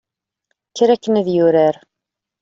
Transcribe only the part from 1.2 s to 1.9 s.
yurar